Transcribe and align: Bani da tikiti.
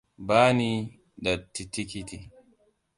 Bani 0.27 0.71
da 1.23 1.31
tikiti. 1.53 2.17